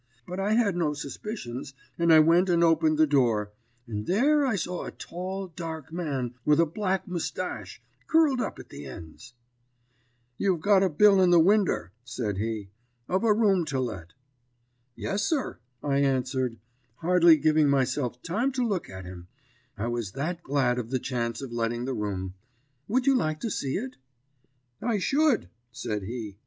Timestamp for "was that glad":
19.85-20.79